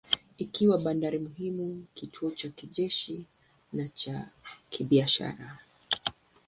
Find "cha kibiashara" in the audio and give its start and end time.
3.87-5.59